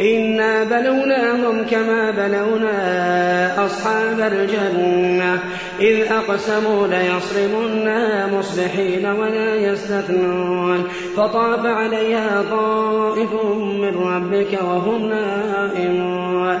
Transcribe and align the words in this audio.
إنا 0.00 0.64
بلوناهم 0.64 1.64
كما 1.70 2.10
بلونا 2.10 3.66
أصحاب 3.66 4.20
الجنة. 4.20 5.38
إذ 5.80 6.12
أقسموا 6.12 6.86
ليصرمنا 6.86 8.26
مصبحين 8.38 9.06
ولا 9.06 9.54
يستثنون. 9.54 10.88
فطاف 11.16 11.66
عليها 11.66 12.44
طائف 12.50 13.32
من 13.54 13.94
ربك 13.94 14.58
وهم 14.62 15.08
نائمون. 15.08 16.60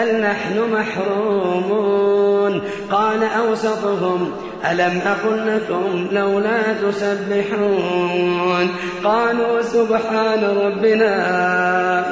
بل 0.00 0.20
نحن 0.20 0.72
محرومون. 0.72 2.62
قال 2.90 3.24
أوسطهم 3.24 4.32
ألم 4.70 5.00
أقل 5.06 5.56
لكم 5.56 6.06
لولا 6.12 6.62
تسبحون؟ 6.82 8.68
قالوا 9.04 9.62
سبحان 9.62 10.44
ربنا 10.44 11.14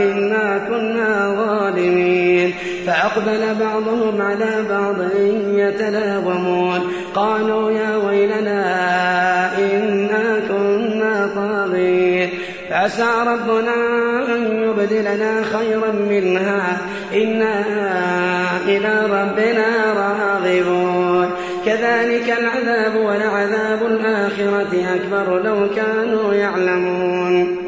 إنا 0.00 0.58
كنا 0.68 1.34
ظالمين. 1.46 2.54
فأقبل 2.86 3.54
بعضهم 3.60 4.22
على 4.22 4.64
بعض 4.70 4.96
يتلاومون. 5.54 6.80
قالوا 7.14 7.70
يا 7.70 7.96
ويلنا 7.96 8.64
إنا 9.58 10.40
كنا 10.48 11.30
طاغين. 11.34 12.30
فعسى 12.70 13.06
ربنا 13.26 13.74
أن 14.34 14.62
يبدلنا 14.62 15.42
خيرا 15.42 15.92
منها. 15.92 16.78
إنا 17.14 17.77
إلى 18.68 19.06
ربنا 19.06 19.66
راغبون. 19.96 21.30
كذلك 21.66 22.36
العذاب 22.38 22.96
ولعذاب 22.96 23.86
الآخرة 23.86 24.94
أكبر 24.94 25.42
لو 25.42 25.70
كانوا 25.76 26.34
يعلمون. 26.34 27.67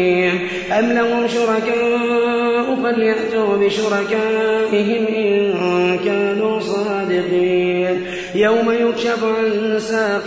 أم 0.79 0.91
لهم 0.91 1.27
شركاء 1.27 2.75
فليأتوا 2.83 3.57
بشركائهم 3.57 5.07
إن 5.07 5.53
كانوا 6.05 6.59
صادقين. 6.59 8.05
يوم 8.35 8.71
يكشف 8.71 9.23
عن 9.23 9.79
ساق 9.79 10.25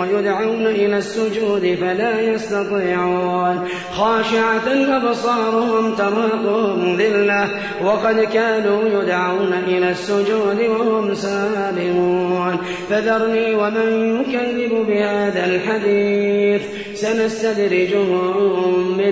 ويدعون 0.00 0.66
إلى 0.66 0.98
السجود 0.98 1.78
فلا 1.80 2.20
يستطيعون. 2.20 3.68
خاشعة 3.92 4.96
أبصارهم 4.96 5.94
ترهقهم 5.94 6.96
ذلة 6.96 7.48
وقد 7.84 8.20
كانوا 8.20 9.02
يدعون 9.02 9.52
إلى 9.66 9.90
السجود 9.90 10.60
وهم 10.68 11.14
سالمون. 11.14 12.56
فذرني 12.90 13.54
ومن 13.54 14.20
يكذب 14.20 14.86
بهذا 14.86 15.44
الحديث. 15.44 16.62
سنستدرجهم 16.94 18.98
من 18.98 19.11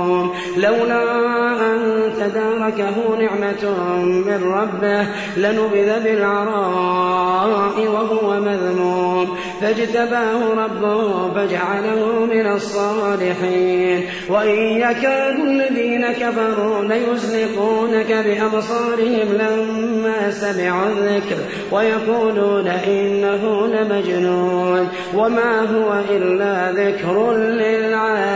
لولا 0.57 1.01
أن 1.71 1.77
تداركه 2.19 3.15
نعمة 3.19 3.63
من 3.99 4.43
ربه 4.43 5.07
لنبذ 5.37 6.03
بالعراء 6.03 7.79
وهو 7.79 8.39
مذموم. 8.39 9.37
فاجتباه 9.61 10.53
ربه 10.65 11.33
فجعله 11.33 12.25
من 12.25 12.47
الصالحين. 12.47 14.03
وإن 14.29 14.57
يكاد 14.57 15.39
الذين 15.39 16.05
كفروا 16.11 16.83
ليزلقونك 16.83 18.11
بأبصارهم 18.25 19.27
لما 19.33 20.31
سمعوا 20.31 20.89
الذكر 20.89 21.37
ويقولون 21.71 22.67
إنه 22.67 23.67
لمجنون. 23.67 24.87
وما 25.15 25.59
هو 25.59 26.01
إلا 26.09 26.71
ذكر 26.71 27.33
للعالمين. 27.37 28.31